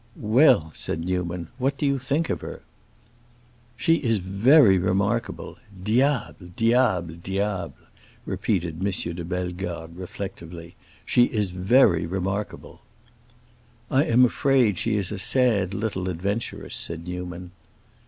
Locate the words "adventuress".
16.09-16.73